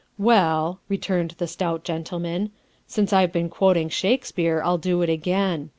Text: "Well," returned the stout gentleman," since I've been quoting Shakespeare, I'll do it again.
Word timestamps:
"Well," 0.31 0.79
returned 0.89 1.35
the 1.37 1.45
stout 1.45 1.83
gentleman," 1.83 2.49
since 2.87 3.13
I've 3.13 3.31
been 3.31 3.49
quoting 3.49 3.87
Shakespeare, 3.89 4.59
I'll 4.65 4.79
do 4.79 5.03
it 5.03 5.11
again. 5.11 5.69